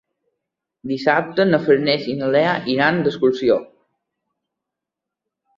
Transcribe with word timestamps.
Dissabte 0.91 1.45
na 1.49 1.59
Farners 1.67 2.09
i 2.13 2.17
na 2.21 2.29
Lea 2.37 2.55
iran 2.77 2.97
d'excursió. 3.09 3.59